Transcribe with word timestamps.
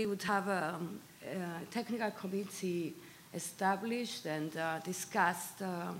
we 0.00 0.06
would 0.06 0.22
have 0.22 0.46
a, 0.46 0.78
a 1.26 1.64
technical 1.72 2.08
committee 2.12 2.94
established 3.34 4.26
and 4.26 4.56
uh, 4.56 4.78
discussed 4.78 5.60
uh, 5.60 5.90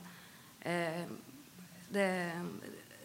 um, 1.96 2.60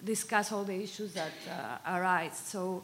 discuss 0.05 0.51
all 0.51 0.63
the 0.63 0.75
issues 0.75 1.13
that 1.13 1.31
uh, 1.49 1.97
arise. 1.97 2.37
So 2.37 2.83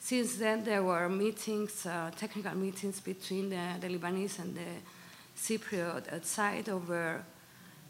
since 0.00 0.34
then, 0.34 0.64
there 0.64 0.82
were 0.82 1.08
meetings, 1.08 1.86
uh, 1.86 2.10
technical 2.16 2.52
meetings 2.56 2.98
between 2.98 3.50
the, 3.50 3.76
the, 3.80 3.96
Lebanese 3.96 4.40
and 4.40 4.56
the 4.56 5.38
Cypriot 5.38 6.24
side 6.24 6.68
over 6.68 7.22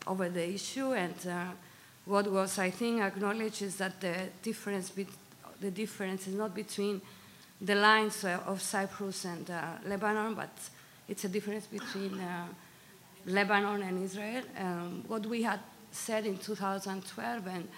over 0.06 0.28
the 0.28 0.50
issue. 0.50 0.92
And 0.92 1.14
uh, 1.26 1.44
what 2.04 2.30
was, 2.30 2.58
I 2.58 2.68
think, 2.68 3.00
acknowledged 3.00 3.62
is 3.62 3.76
that 3.76 4.02
the 4.02 4.28
difference, 4.42 4.92
the 5.62 5.70
difference 5.70 6.28
is 6.28 6.34
not 6.34 6.54
between 6.54 7.00
the 7.60 7.74
lines 7.74 8.24
of 8.24 8.60
Cyprus 8.60 9.24
and 9.24 9.50
uh, 9.50 9.62
Lebanon, 9.86 10.34
but 10.34 10.50
it's 11.08 11.24
a 11.24 11.28
difference 11.28 11.66
between 11.66 12.20
uh, 12.20 12.46
Lebanon 13.26 13.82
and 13.82 14.02
Israel. 14.04 14.42
Um, 14.58 15.04
what 15.06 15.24
we 15.26 15.42
had 15.42 15.60
said 15.90 16.26
in 16.26 16.38
2012, 16.38 17.46
and 17.46 17.68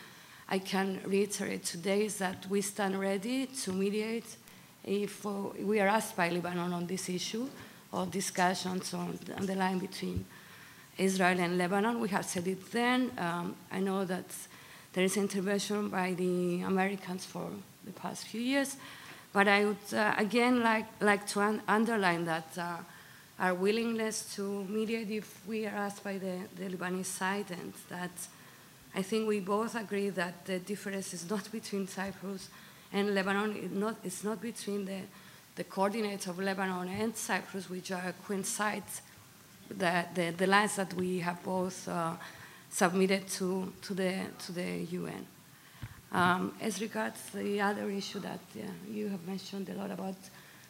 I 0.49 0.59
can 0.59 1.01
reiterate 1.05 1.65
today, 1.65 2.05
is 2.05 2.17
that 2.19 2.47
we 2.49 2.61
stand 2.61 2.99
ready 2.99 3.47
to 3.47 3.73
mediate 3.73 4.37
if 4.85 5.27
uh, 5.27 5.31
we 5.61 5.81
are 5.81 5.89
asked 5.89 6.17
by 6.17 6.31
Lebanon 6.31 6.73
on 6.73 6.87
this 6.87 7.09
issue 7.09 7.49
or 7.93 8.07
discussions 8.07 8.93
on, 8.95 9.19
the 9.41 9.55
line 9.55 9.79
between 9.79 10.25
Israel 10.97 11.39
and 11.39 11.59
Lebanon. 11.59 12.01
We 12.01 12.09
have 12.09 12.25
said 12.25 12.47
it 12.49 12.71
then. 12.73 13.11
Um, 13.19 13.55
I 13.71 13.81
know 13.81 14.05
that 14.05 14.25
there 14.93 15.05
is 15.05 15.17
intervention 15.17 15.89
by 15.89 16.15
the 16.15 16.63
Americans 16.63 17.25
for 17.25 17.51
the 17.85 17.93
past 17.93 18.27
few 18.27 18.41
years, 18.41 18.77
but 19.33 19.49
I 19.49 19.65
would 19.65 19.77
uh, 19.93 20.15
again 20.17 20.63
like, 20.63 20.87
like 21.01 21.27
to 21.29 21.41
un- 21.41 21.63
underline 21.69 22.25
that 22.25 22.57
uh, 22.59 22.77
our 23.39 23.55
willingness 23.55 24.35
to 24.35 24.65
mediate 24.65 25.11
if 25.11 25.47
we 25.47 25.67
are 25.67 25.75
asked 25.75 26.03
by 26.03 26.19
the, 26.19 26.41
the 26.57 26.75
Lebanese 26.75 27.07
side, 27.07 27.47
and 27.51 27.73
that 27.89 28.11
I 28.95 29.03
think 29.03 29.29
we 29.29 29.41
both 29.41 29.75
agree 29.75 30.11
that 30.11 30.45
the 30.45 30.59
difference 30.59 31.15
is 31.15 31.29
not 31.31 31.51
between 31.53 31.87
Cyprus 31.87 32.49
and 32.93 33.15
Lebanon, 33.15 33.55
it's 33.57 33.75
not, 33.75 33.97
it's 34.03 34.25
not 34.25 34.41
between 34.41 34.87
the, 34.87 35.01
the 35.55 35.65
coordinates 35.65 36.27
of 36.27 36.39
Lebanon 36.39 36.89
and 36.89 37.17
Cyprus, 37.17 37.71
which 37.71 37.93
are 37.93 38.15
coincide 38.27 38.83
the, 39.69 40.05
the, 40.15 40.35
the 40.37 40.47
lines 40.47 40.77
that 40.77 40.95
we 40.95 41.19
have 41.21 41.43
both 41.45 41.87
uh, 41.89 42.15
submitted 42.71 43.29
to, 43.29 43.73
to, 43.83 43.95
the, 43.95 44.21
to 44.47 44.53
the 44.53 44.87
UN. 44.91 45.27
Um, 46.11 46.55
as 46.61 46.81
regards 46.81 47.21
the 47.35 47.61
other 47.61 47.91
issue 47.91 48.21
that 48.21 48.41
you 48.91 49.09
have 49.09 49.27
mentioned 49.27 49.69
a 49.69 49.75
lot 49.75 49.91
about 49.91 50.17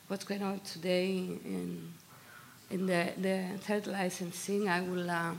what's 0.08 0.25
going 0.25 0.42
on 0.42 0.61
today 0.61 1.11
in, 1.45 1.92
in 2.70 2.86
the, 2.86 3.12
the 3.19 3.45
third 3.61 3.86
licensing, 3.86 4.69
I 4.69 4.80
will 4.80 5.08
uh, 5.08 5.33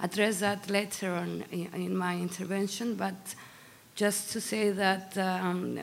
address 0.00 0.40
that 0.40 0.68
later 0.68 1.12
on 1.12 1.44
in, 1.52 1.68
in, 1.74 1.96
my 1.96 2.16
intervention, 2.16 2.94
but 2.94 3.34
just 3.94 4.32
to 4.32 4.40
say 4.40 4.70
that 4.70 5.16
um, 5.18 5.78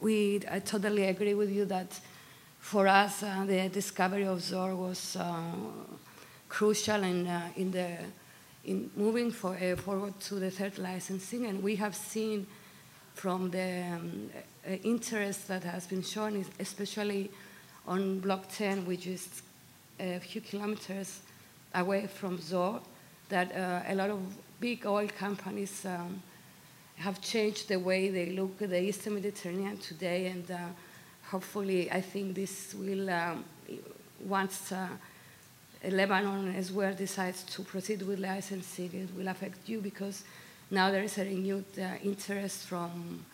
we, 0.00 0.42
I 0.50 0.60
totally 0.60 1.04
agree 1.04 1.34
with 1.34 1.50
you 1.50 1.64
that 1.64 1.98
for 2.60 2.86
us, 2.86 3.22
uh, 3.22 3.44
the 3.46 3.68
discovery 3.68 4.26
of 4.26 4.40
Zor 4.42 4.74
was 4.74 5.16
uh, 5.16 5.40
crucial 6.48 7.02
in, 7.02 7.26
uh, 7.26 7.48
in, 7.56 7.70
the, 7.70 7.96
in 8.66 8.90
moving 8.96 9.30
for, 9.30 9.56
uh, 9.56 9.76
forward 9.76 10.18
to 10.20 10.34
the 10.34 10.50
third 10.50 10.76
licensing. 10.78 11.46
And 11.46 11.62
we 11.62 11.76
have 11.76 11.94
seen 11.94 12.46
from 13.14 13.50
the 13.50 13.82
um, 13.94 14.30
uh, 14.66 14.72
interest 14.82 15.48
that 15.48 15.64
has 15.64 15.86
been 15.86 16.02
shown, 16.02 16.44
especially 16.60 17.30
on 17.86 18.18
Block 18.18 18.48
10, 18.50 18.84
which 18.84 19.06
is 19.06 19.42
a 19.98 20.18
few 20.18 20.40
kilometers 20.40 21.20
away 21.74 22.06
from 22.08 22.38
Zohr, 22.38 22.80
that 23.28 23.54
uh, 23.56 23.82
a 23.88 23.94
lot 23.94 24.10
of 24.10 24.20
big 24.60 24.84
oil 24.84 25.08
companies 25.08 25.86
um, 25.86 26.20
have 26.96 27.20
changed 27.20 27.68
the 27.68 27.78
way 27.78 28.08
they 28.10 28.30
look 28.30 28.60
at 28.60 28.70
the 28.70 28.82
Eastern 28.82 29.14
Mediterranean 29.14 29.78
today. 29.78 30.26
and 30.26 30.50
hopefully, 31.30 31.90
I 31.90 32.00
think 32.00 32.34
this 32.34 32.74
will, 32.74 33.10
um, 33.10 33.44
once 34.24 34.72
uh, 34.72 34.88
Lebanon 35.90 36.54
as 36.56 36.72
well 36.72 36.94
decides 36.94 37.42
to 37.44 37.62
proceed 37.62 38.02
with 38.02 38.18
licensing, 38.18 38.90
it 38.94 39.16
will 39.16 39.28
affect 39.28 39.68
you 39.68 39.80
because 39.80 40.24
now 40.70 40.90
there 40.90 41.02
is 41.02 41.18
a 41.18 41.24
renewed 41.24 41.64
uh, 41.78 41.94
interest 42.02 42.66
from, 42.66 43.24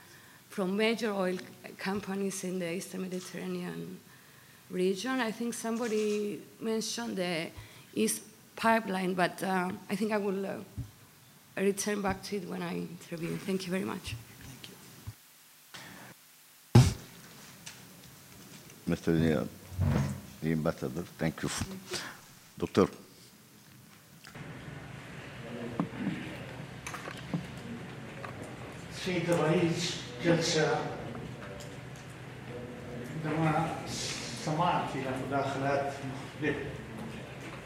from 0.49 0.77
major 0.77 1.13
oil 1.13 1.39
companies 1.79 2.45
in 2.45 2.59
the 2.59 2.75
Eastern 2.75 3.03
Mediterranean 3.03 3.99
region. 4.71 5.21
I 5.21 5.31
think 5.31 5.55
somebody 5.55 6.41
mentioned 6.61 7.17
the 7.17 7.49
East 7.95 8.23
Pipeline, 8.55 9.15
but 9.15 9.43
uh, 9.43 9.71
I 9.89 9.97
think 9.97 10.13
I 10.13 10.19
will 10.19 10.45
uh, 10.45 10.57
return 11.57 12.03
back 12.03 12.23
to 12.25 12.37
it 12.37 12.49
when 12.49 12.63
I 12.63 12.75
interview. 12.75 13.37
Thank 13.39 13.67
you 13.67 13.71
very 13.71 13.85
much. 13.85 14.15
Thank 14.45 14.69
you. 16.87 16.93
Mr. 18.95 19.07
the, 19.19 19.49
the 20.43 20.53
ambassador. 20.53 21.03
Thank 21.19 21.43
you. 21.43 21.49
Doctor. 22.59 22.89
سيد 29.05 29.31
الرئيس 29.31 30.01
جلسة 30.25 30.77
عندما 33.25 33.77
سمعت 34.45 34.85
إلى 34.95 35.11
مداخلات 35.27 35.93
مختلفة 35.93 36.61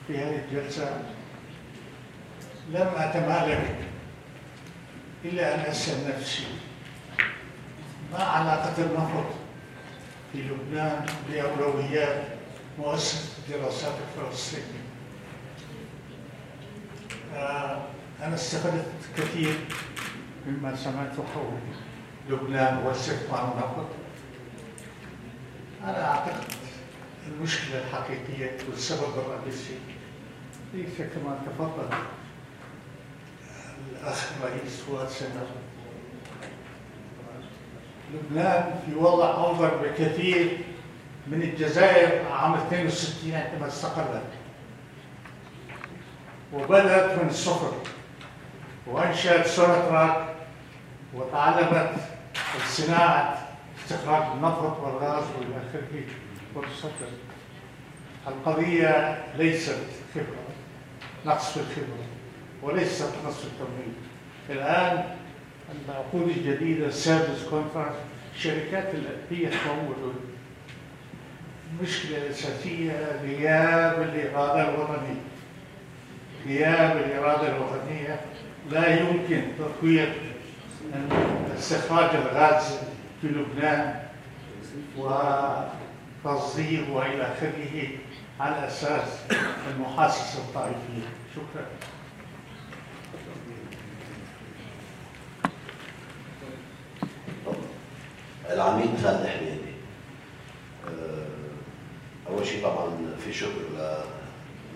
في 0.07 0.19
هذه 0.19 0.45
الجلسة 0.49 1.03
لم 2.71 2.91
أتمالك 2.97 3.75
إلا 5.25 5.55
أن 5.55 5.61
أسأل 5.61 6.09
نفسي 6.09 6.47
ما 8.13 8.19
علاقة 8.25 8.75
النفط 8.85 9.27
في 10.33 10.43
لبنان 10.43 11.07
بأولويات 11.31 12.23
مؤسسة 12.79 13.29
الدراسات 13.49 13.95
الفلسطينية 14.09 14.87
أنا 18.23 18.35
استفدت 18.35 18.87
كثير 19.17 19.55
مما 20.47 20.77
سمعت 20.77 21.13
حول 21.35 21.59
لبنان 22.29 22.77
واستثمار 22.87 23.53
النفط 23.53 23.87
أنا 25.85 26.11
أعتقد 26.11 26.45
المشكلة 27.27 27.79
الحقيقية 27.89 28.57
والسبب 28.71 29.13
الرئيسي 29.19 29.79
ليس 30.75 30.97
كما 30.99 31.39
تفضل 31.47 31.89
الأخ 33.93 34.33
الرئيس 34.41 34.81
فؤاد 34.81 35.09
سنر 35.09 35.47
لبنان 38.15 38.81
في 38.87 38.95
وضع 38.95 39.31
أفضل 39.51 39.71
بكثير 39.83 40.59
من 41.27 41.43
الجزائر 41.43 42.33
عام 42.33 42.55
62 42.55 43.35
عندما 43.35 43.67
استقلت 43.67 44.23
وبدأت 46.53 47.23
من 47.23 47.29
الصفر 47.29 47.73
وأنشأت 48.87 49.47
سوناتراك 49.47 50.27
وتعلمت 51.15 51.95
صناعة 52.69 53.49
استخراج 53.85 54.23
النفط 54.33 54.81
والغاز 54.81 55.25
وإلى 55.39 55.57
آخره. 55.71 56.05
والسكر. 56.55 57.09
القضية 58.27 59.25
ليست 59.39 59.79
خبرة. 60.15 60.47
نقص 61.27 61.53
في 61.53 61.61
الخبرة. 61.61 62.07
وليست 62.63 63.13
نقص 63.25 63.41
في 63.41 63.45
التمويل. 63.47 63.93
الآن 64.51 65.05
العقود 65.89 66.29
الجديدة 66.29 66.87
ال 66.87 66.94
service 66.94 67.49
contract 67.51 67.97
الشركات 68.35 68.93
هي 69.31 69.47
تمول 69.47 70.13
المشكلة 71.81 72.17
الأساسية 72.19 73.21
غياب 73.23 74.03
الإرادة 74.03 74.69
الوطنية. 74.69 75.21
غياب 76.47 76.97
الإرادة 76.97 77.57
الوطنية 77.57 78.21
لا 78.71 79.01
يمكن 79.01 79.43
تقوية 79.59 80.15
استخراج 81.59 82.11
الغاز 82.17 82.79
في 83.23 83.29
لبنان 83.29 84.01
وتصدير 86.25 86.91
وإلى 86.91 87.23
آخره 87.23 87.89
على 88.41 88.67
أساس 88.67 89.19
المحاصصة 89.77 90.39
الطائفية. 90.39 91.07
شكرا. 91.37 91.67
العميد 98.51 98.91
خالد 99.05 99.27
حميدي 99.27 99.66
اول 102.37 102.47
شيء 102.47 102.63
طبعا 102.63 102.89
في 103.25 103.33
شكر 103.33 103.51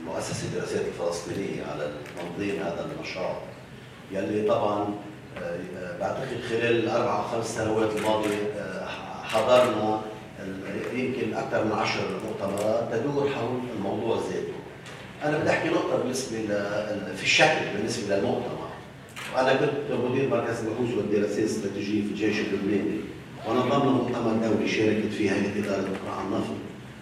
لمؤسسه 0.02 0.46
الدراسات 0.46 0.84
الفلسطينية 0.86 1.64
على 1.72 1.90
تنظيم 2.18 2.56
هذا 2.62 2.90
النشاط 2.96 3.36
يلي 4.12 4.48
طبعا 4.48 4.94
بعتقد 6.00 6.40
خلال 6.48 6.84
الاربع 6.84 7.18
أو 7.18 7.22
خمس 7.22 7.56
سنوات 7.56 7.96
الماضية 7.96 8.54
حضرنا 9.22 10.00
يمكن 10.94 11.34
أكثر 11.34 11.64
من 11.64 11.72
عشر 11.72 12.00
مؤتمرات 12.26 12.88
تدور 12.92 13.30
حول 13.30 13.60
الموضوع 13.76 14.16
ذاته. 14.16 14.52
أنا 15.24 15.38
بدي 15.38 15.50
أحكي 15.50 15.68
نقطة 15.68 15.96
بالنسبة 15.96 16.36
في 17.16 17.22
الشكل 17.22 17.76
بالنسبة 17.76 18.16
للمؤتمر. 18.16 18.70
وأنا 19.34 19.52
كنت 19.54 20.00
مدير 20.04 20.28
مركز 20.28 20.58
البحوث 20.60 20.94
والدراسات 20.96 21.38
الاستراتيجية 21.38 22.02
في 22.02 22.08
الجيش 22.08 22.38
اللبناني 22.38 23.00
ونظمنا 23.48 23.90
مؤتمر 23.90 24.48
دولي 24.48 24.68
شاركت 24.68 25.12
فيه 25.18 25.32
هيئة 25.32 25.64
إدارة 25.64 25.80
قطاع 25.80 26.22
النفط 26.26 26.54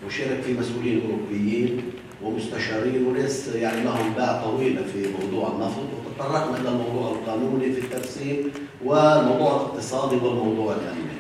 وشارك 0.07 0.41
فيه 0.47 0.53
مسؤولين 0.61 1.03
أوروبيين 1.05 1.83
ومستشارين 2.23 3.07
وناس 3.07 3.49
يعني 3.49 3.85
لهم 3.85 4.13
باع 4.17 4.43
طويلة 4.45 4.83
في 4.93 5.09
موضوع 5.21 5.49
النفط 5.49 5.83
وتطرقنا 5.97 6.57
إلى 6.61 6.69
الموضوع 6.69 7.13
القانوني 7.13 7.73
في 7.73 7.81
الترسيم 7.81 8.51
والموضوع 8.85 9.57
الاقتصادي 9.57 10.17
والموضوع 10.17 10.75
الامني. 10.75 11.19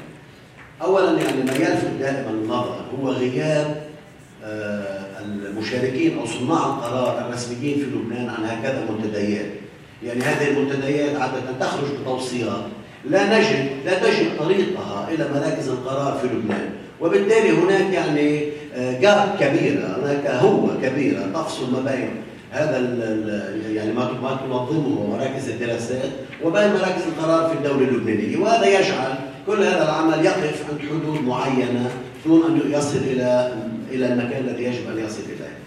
اولا 0.82 1.22
يعني 1.22 1.42
ما 1.42 1.52
يلفت 1.52 1.90
دائما 2.00 2.30
النظر 2.30 2.84
هو 3.00 3.08
غياب 3.08 3.88
آه، 4.44 5.22
المشاركين 5.24 6.18
أو 6.18 6.26
صناع 6.26 6.66
القرار 6.66 7.28
الرسميين 7.28 7.78
في 7.78 7.84
لبنان 7.84 8.28
عن 8.28 8.44
هكذا 8.44 8.86
منتديات. 8.90 9.50
يعني 10.02 10.20
هذه 10.20 10.48
المنتديات 10.48 11.16
عادة 11.16 11.58
تخرج 11.60 11.88
بتوصيات 12.02 12.64
لا 13.10 13.38
نجد 13.38 13.70
لا 13.84 13.98
تجد 13.98 14.38
طريقها 14.38 15.08
إلى 15.10 15.28
مراكز 15.34 15.68
القرار 15.68 16.18
في 16.18 16.26
لبنان، 16.26 16.70
وبالتالي 17.00 17.50
هناك 17.50 17.92
يعني 17.92 18.42
جاب 18.78 19.36
كبيره 19.40 19.98
هناك 20.02 20.26
هوه 20.26 20.76
كبيره 20.82 21.20
تفصل 21.34 21.72
ما 21.72 21.90
بين 21.90 22.10
هذا 22.50 22.78
يعني 23.72 23.92
ما 23.92 24.38
تنظمه 24.46 25.06
مراكز 25.10 25.48
الدراسات 25.48 26.10
وبين 26.44 26.68
مراكز 26.68 27.02
القرار 27.08 27.48
في 27.48 27.54
الدولة 27.54 27.88
اللبنانية 27.88 28.36
وهذا 28.36 28.66
يجعل 28.80 29.14
كل 29.46 29.62
هذا 29.62 29.84
العمل 29.84 30.24
يقف 30.24 30.64
عند 30.70 30.80
حدود 30.80 31.24
معينة 31.24 31.90
دون 32.26 32.42
أن 32.42 32.72
يصل 32.72 32.96
إلى 32.96 33.54
إلى 33.90 34.06
المكان 34.12 34.48
الذي 34.48 34.64
يجب 34.64 34.90
أن 34.90 35.04
يصل 35.04 35.22
إليه. 35.22 35.58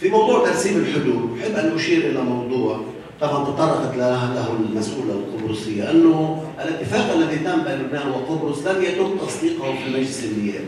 في 0.00 0.08
موضوع 0.08 0.44
ترسيم 0.48 0.76
الحدود 0.76 1.38
أحب 1.40 1.56
أن 1.56 1.74
أشير 1.74 2.10
إلى 2.10 2.20
موضوع 2.20 2.80
طبعا 3.20 3.44
تطرقت 3.44 3.96
له 3.96 4.48
المسؤولة 4.60 5.12
القبرصية 5.12 5.90
أنه 5.90 6.42
الاتفاق 6.64 7.12
الذي 7.16 7.36
تم 7.36 7.62
بين 7.64 7.74
لبنان 7.74 8.08
وقبرص 8.08 8.66
لم 8.66 8.82
يتم 8.82 9.16
تصديقه 9.26 9.74
في 9.74 9.86
المجلس 9.88 10.24
النيابي. 10.24 10.64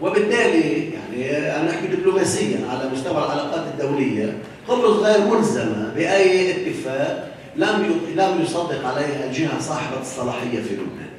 وبالتالي 0.00 0.90
يعني 0.90 1.38
أنا 1.60 1.70
أحكي 1.70 1.86
دبلوماسيا 1.86 2.58
على 2.70 2.90
مستوى 2.92 3.18
العلاقات 3.18 3.64
الدولية 3.74 4.38
قبرص 4.68 4.96
غير 4.96 5.26
ملزمة 5.26 5.92
بأي 5.96 6.50
اتفاق 6.50 7.36
لم 7.56 8.00
لم 8.16 8.42
يصدق 8.42 8.86
عليه 8.86 9.24
الجهة 9.26 9.60
صاحبة 9.60 10.00
الصلاحية 10.00 10.62
في 10.62 10.74
لبنان. 10.74 11.16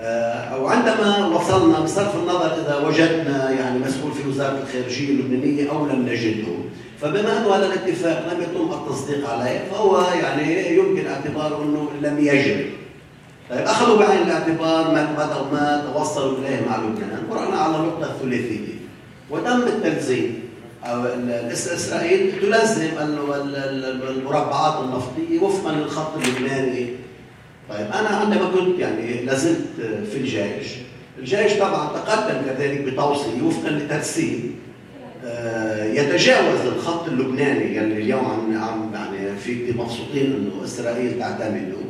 أو 0.00 0.68
آه، 0.68 0.70
عندما 0.70 1.26
وصلنا 1.26 1.80
بصرف 1.80 2.16
النظر 2.16 2.54
إذا 2.54 2.86
وجدنا 2.86 3.50
يعني 3.50 3.78
مسؤول 3.78 4.12
في 4.12 4.28
وزارة 4.28 4.62
الخارجية 4.62 5.10
اللبنانية 5.10 5.70
أو 5.70 5.86
لم 5.86 6.08
نجده 6.08 6.52
فبما 7.00 7.38
انه 7.38 7.54
هذا 7.54 7.66
الاتفاق 7.66 8.32
لم 8.32 8.42
يتم 8.42 8.72
التصديق 8.72 9.30
عليه 9.30 9.64
فهو 9.70 10.02
يعني 10.22 10.76
يمكن 10.76 11.06
اعتباره 11.06 11.62
إنه 11.62 11.88
لم 12.02 12.18
يجري 12.18 12.70
أخذوا 13.50 13.98
بعين 13.98 14.22
الاعتبار 14.22 14.90
ما 14.90 15.02
ما 15.52 15.92
توصلوا 15.94 16.38
إليه 16.38 16.66
مع 16.68 16.76
لبنان 16.76 17.22
ورحنا 17.30 17.56
على 17.56 17.76
النقطه 17.76 18.10
الثلاثية. 18.10 18.80
وتم 19.30 19.62
التلزيم 19.62 20.40
أو 20.84 21.04
إسرائيل 21.52 22.32
تلزم 22.40 22.90
المربعات 24.08 24.84
النفطية 24.84 25.40
وفقا 25.40 25.72
للخط 25.72 26.12
اللبناني. 26.16 26.86
طيب 27.70 27.86
أنا 27.86 28.08
عندما 28.08 28.50
كنت 28.50 28.78
يعني 28.78 29.22
لازلت 29.24 29.66
في 30.12 30.16
الجيش 30.16 30.66
الجيش 31.18 31.52
طبعا 31.52 31.88
تقدم 31.88 32.42
كذلك 32.46 32.80
بتوصيه 32.80 33.42
وفقا 33.42 33.70
لترسيم 33.70 34.54
آه، 35.24 35.84
يتجاوز 35.84 36.60
الخط 36.66 37.08
اللبناني 37.08 37.80
اللي 37.80 37.96
اليوم 37.96 38.56
عم 38.56 38.94
يعني 38.94 39.36
في 39.36 39.72
مبسوطين 39.78 40.24
إنه 40.24 40.64
إسرائيل 40.64 41.18
تعتمده. 41.18 41.89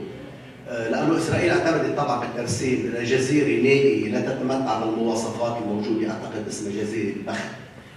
لأنه 0.70 1.16
إسرائيل 1.16 1.50
اعتمدت 1.50 1.96
طبعا 1.96 2.20
بالترسيم 2.20 2.92
جزيره 3.02 3.62
نائيه 3.62 4.08
لا 4.08 4.20
تتمتع 4.20 4.84
بالمواصفات 4.84 5.62
الموجودة. 5.62 6.10
أعتقد 6.10 6.48
اسمها 6.48 6.72
جزيرة 6.82 7.14
بخت 7.26 7.44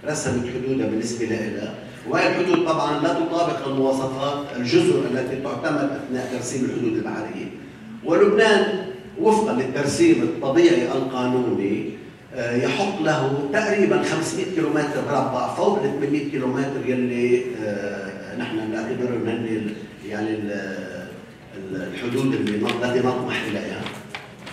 رسمت 0.06 0.44
حدودها 0.54 0.86
بالنسبة 0.86 1.26
لها. 1.26 1.74
وهي 2.08 2.28
الحدود 2.28 2.66
طبعا 2.66 3.02
لا 3.02 3.12
تطابق 3.14 3.66
المواصفات 3.68 4.56
الجزر 4.56 5.02
التي 5.10 5.36
تعتمد 5.36 5.90
أثناء 5.90 6.30
ترسيم 6.32 6.64
الحدود 6.64 6.92
البحرية. 6.96 7.46
ولبنان 8.04 8.86
وفقا 9.20 9.52
للترسيم 9.52 10.22
الطبيعي 10.22 10.84
القانوني 10.92 11.90
آه، 12.36 12.56
يحق 12.56 13.02
له 13.02 13.48
تقريبا 13.52 14.02
500 14.02 14.44
كيلومتر 14.54 15.02
مربع 15.06 15.54
فوق 15.54 15.82
ال 15.82 16.00
800 16.00 16.30
كيلومتر 16.30 16.86
يلي 16.86 17.42
آه، 17.64 18.36
نحن 18.38 18.56
بنعتبرهم 18.56 19.28
هن 19.28 19.70
يعني 20.08 20.38
الحدود 21.74 22.34
التي 22.34 22.98
نطمح 23.06 23.42
إليها. 23.50 23.80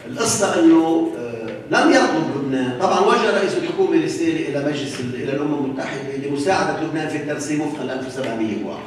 القصة 0.07 0.59
إنه 0.59 1.11
آه، 1.17 1.31
لم 1.71 1.89
يطلب 1.91 2.25
لبنان، 2.35 2.79
طبعا 2.79 2.99
وجه 2.99 3.37
رئيس 3.37 3.57
الحكومة 3.57 4.03
رساله 4.03 4.49
إلى 4.49 4.65
مجلس 4.65 4.99
إلى 5.13 5.33
الأمم 5.33 5.65
المتحدة 5.65 6.27
لمساعدة 6.27 6.83
لبنان 6.83 7.07
في 7.07 7.17
الترسيم 7.17 7.61
وفقا 7.61 7.83
ل 7.83 7.89
1701 7.89 8.79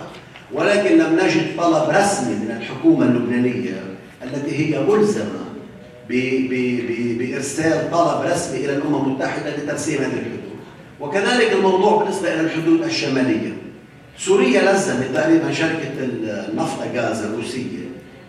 ولكن 0.52 0.98
لم 0.98 1.20
نجد 1.24 1.56
طلب 1.58 1.90
رسمي 1.90 2.34
من 2.34 2.56
الحكومة 2.60 3.04
اللبنانية 3.06 3.82
التي 4.24 4.56
هي 4.56 4.80
ملزمة 4.82 5.44
بإرسال 7.18 7.90
طلب 7.90 8.22
رسمي 8.32 8.58
إلى 8.64 8.76
الأمم 8.76 9.04
المتحدة 9.04 9.56
لترسيم 9.56 9.98
هذه 9.98 10.04
الحدود. 10.06 10.54
وكذلك 11.00 11.52
الموضوع 11.52 12.02
بالنسبة 12.02 12.34
إلى 12.34 12.40
الحدود 12.40 12.82
الشمالية. 12.82 13.56
سوريا 14.18 14.72
لزمت 14.72 15.06
تقريبا 15.14 15.52
شركة 15.52 15.90
النفط 16.00 16.78
غاز 16.96 17.22
الروسية 17.22 17.83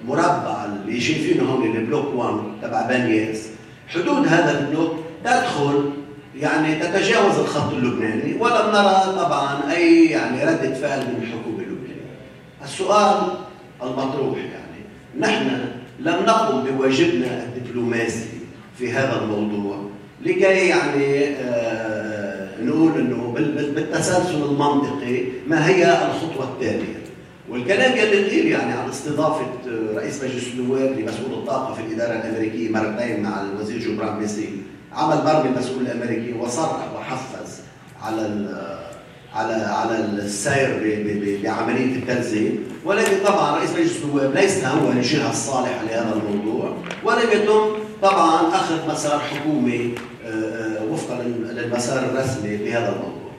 مربع 0.08 0.66
اللي 0.66 1.02
شايفينه 1.02 1.44
هون 1.44 1.76
البلوك 1.78 2.16
1 2.16 2.34
تبع 2.62 2.82
بانياس 2.88 3.48
حدود 3.88 4.28
هذا 4.28 4.60
البلوك 4.60 4.92
تدخل 5.24 5.90
يعني 6.40 6.76
تتجاوز 6.76 7.40
الخط 7.40 7.74
اللبناني 7.74 8.34
ولم 8.40 8.72
نرى 8.74 9.16
طبعا 9.18 9.72
أي 9.72 10.06
يعني 10.06 10.44
رده 10.44 10.74
فعل 10.74 11.00
من 11.00 11.20
الحكومة 11.22 11.58
اللبنانية. 11.58 12.16
السؤال 12.64 13.16
المطروح 13.84 14.38
يعني 14.38 14.82
نحن 15.20 15.48
لم 16.00 16.16
نقم 16.26 16.64
بواجبنا 16.64 17.44
الدبلوماسي 17.44 18.30
في 18.78 18.92
هذا 18.92 19.22
الموضوع 19.24 19.78
لكي 20.22 20.68
يعني 20.68 21.26
آه 21.30 22.62
نقول 22.62 23.00
إنه 23.00 23.34
بالتسلسل 23.76 24.44
المنطقي 24.44 25.24
ما 25.48 25.68
هي 25.68 25.86
الخطوة 25.86 26.46
التالية 26.46 27.05
والكلام 27.50 27.92
يلي 27.98 28.30
قيل 28.30 28.48
يعني 28.48 28.74
عن 28.74 28.90
استضافة 28.90 29.46
رئيس 29.96 30.24
مجلس 30.24 30.48
النواب 30.48 31.00
لمسؤول 31.00 31.34
الطاقة 31.34 31.74
في 31.74 31.82
الإدارة 31.82 32.14
الأمريكية 32.14 32.70
مرتين 32.70 33.24
مع 33.24 33.42
الوزير 33.42 33.80
جبران 33.80 34.20
بيسي 34.20 34.50
عمل 34.94 35.18
برنامج 35.18 35.46
المسؤول 35.46 35.82
الأمريكي 35.82 36.34
وصرح 36.34 36.94
وحفز 36.96 37.60
على 38.02 38.22
على 39.36 39.54
على 39.54 39.98
السير 39.98 40.80
بعملية 41.44 41.96
التنزيل. 41.96 42.60
ولكن 42.86 43.16
طبعا 43.26 43.58
رئيس 43.58 43.70
مجلس 43.72 43.98
النواب 44.04 44.34
ليس 44.36 44.66
هو 44.66 44.92
الجهة 44.92 45.30
الصالحة 45.30 45.84
لهذا 45.90 46.14
الموضوع. 46.14 46.78
ولم 47.04 47.32
يتم 47.34 47.62
طبعا 48.02 48.56
أخذ 48.56 48.92
مسار 48.92 49.20
حكومي 49.20 49.96
آه، 50.26 50.30
آه، 50.30 50.84
وفقا 50.92 51.24
للمسار 51.24 52.00
الرسمي 52.00 52.58
لهذا 52.58 52.90
الموضوع. 52.90 53.32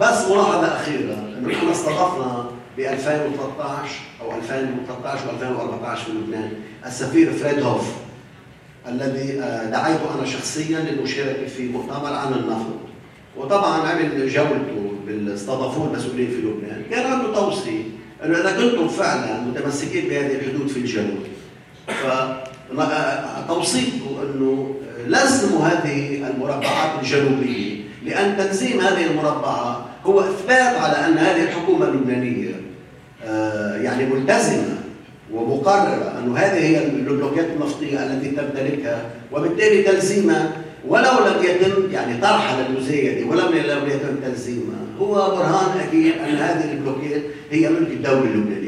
بس 0.00 0.28
ملاحظة 0.30 0.76
أخيرة 0.76 1.14
انه 1.38 1.48
نحن 1.48 1.68
استضفنا 1.68 2.43
ب 2.76 2.80
2013 2.80 3.90
أو 4.20 4.36
2013 4.36 5.20
و2014 5.20 5.96
في 5.96 6.12
لبنان. 6.12 6.50
السفير 6.86 7.32
فريد 7.32 7.62
هوف 7.62 7.86
الذي 8.88 9.40
آه، 9.40 9.70
دعيته 9.70 10.14
أنا 10.18 10.26
شخصيا 10.26 10.80
للمشاركه 10.80 11.46
في 11.46 11.68
مؤتمر 11.68 12.12
عن 12.12 12.32
النفط. 12.32 12.74
وطبعا 13.36 13.88
عمل 13.88 14.28
جولته 14.28 14.90
استضافوه 15.34 15.86
المسؤولين 15.90 16.30
في 16.30 16.36
لبنان. 16.36 16.82
كان 16.90 17.12
عنده 17.12 17.34
توصية 17.34 17.82
أنه 18.24 18.38
إذا 18.38 18.52
كنتم 18.52 18.88
فعلا 18.88 19.40
متمسكين 19.40 20.08
بهذه 20.08 20.34
الحدود 20.34 20.68
في 20.68 20.76
الجنوب 20.76 21.18
فتوصيته 22.76 24.22
أنه 24.22 24.74
لزموا 25.06 25.66
هذه 25.66 26.30
المربعات 26.30 27.00
الجنوبية. 27.02 27.83
لأن 28.04 28.36
تنظيم 28.36 28.80
هذه 28.80 29.06
المربعات 29.06 29.76
هو 30.06 30.20
إثبات 30.20 30.76
على 30.76 31.06
أن 31.06 31.18
هذه 31.18 31.42
الحكومة 31.42 31.88
اللبنانية 31.88 32.60
آه، 33.24 33.76
يعني 33.76 34.06
ملتزمة 34.06 34.78
ومقررة 35.32 36.18
انه 36.18 36.36
هذه 36.36 36.58
هي 36.58 36.86
البلوكات 36.86 37.46
النفطية 37.56 38.06
التي 38.06 38.30
تمتلكها 38.30 39.10
وبالتالي 39.32 39.82
تلزيمها 39.82 40.52
ولو 40.88 41.10
لم 41.26 41.44
يتم 41.44 41.92
يعني 41.92 42.20
طرحها 42.20 42.68
للمزايده 42.68 43.26
ولم 43.26 43.48
لم 43.48 43.88
يتم 43.88 44.16
تلزيمها 44.24 44.84
هو 45.00 45.14
برهان 45.14 45.80
أكيد 45.88 46.12
أن 46.28 46.34
هذه 46.34 46.72
البلوكات 46.72 47.22
هي 47.50 47.68
ملك 47.68 47.90
الدولة 47.90 48.20
اللبنانية. 48.20 48.64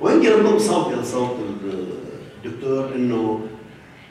ويمكن 0.00 0.44
من 0.44 0.58
صوت 0.58 1.04
صوت 1.04 1.36
الدكتور 2.44 2.94
إنه 2.96 3.40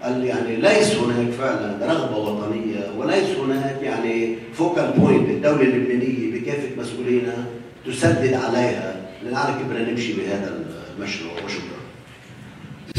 قال 0.04 0.26
يعني 0.26 0.56
ليس 0.56 0.96
هناك 0.96 1.32
فعلا 1.34 1.94
رغبة 1.94 2.18
وطنية 2.18 2.92
وليس 2.98 3.30
هناك 3.38 3.82
يعني 3.82 4.36
focal 4.54 4.94
point 4.98 5.30
الدولة 5.30 5.62
اللبنانية 5.62 6.40
بكافة 6.40 6.82
مسؤولينها 6.82 7.46
تسدد 7.86 8.34
عليها 8.34 9.10
لنعرف 9.24 9.58
كيف 9.58 9.68
بدنا 9.68 9.92
نمشي 9.92 10.14
بهذا 10.14 10.66
المشروع 10.98 11.34
وشكرا 11.34 11.80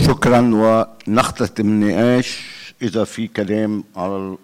شكرا 0.07 0.41
ونختتم 1.09 1.69
النقاش 1.69 2.43
إذا 2.83 3.05
في 3.05 3.27
كلام 3.27 3.85
على 3.97 4.37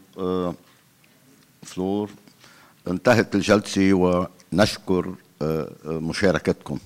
ال 1.62 1.70
floor 1.70 2.10
انتهت 2.88 3.34
الجلسة 3.34 3.92
ونشكر 3.92 5.14
آه، 5.42 5.70
آه، 5.86 5.90
مشاركتكم. 5.90 6.78